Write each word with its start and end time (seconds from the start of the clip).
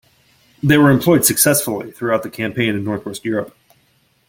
They 0.63 0.79
were 0.79 0.89
employed 0.89 1.25
successfully 1.25 1.91
throughout 1.91 2.23
the 2.23 2.31
campaign 2.31 2.69
in 2.73 2.83
North-West 2.83 3.23
Europe. 3.23 3.55